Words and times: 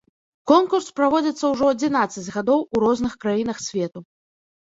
Конкурс 0.51 0.85
праводзіцца 0.99 1.45
ўжо 1.51 1.65
адзінаццаць 1.73 2.33
гадоў 2.37 2.63
у 2.63 2.77
розных 2.85 3.13
краінах 3.27 3.57
свету. 3.67 3.99